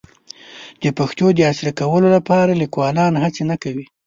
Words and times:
د 0.83 0.85
پښتو 0.97 1.25
د 1.33 1.39
عصري 1.49 1.71
کولو 1.79 2.07
لپاره 2.15 2.59
لیکوالان 2.61 3.13
هڅې 3.23 3.43
نه 3.51 3.55
کوي. 3.63 3.85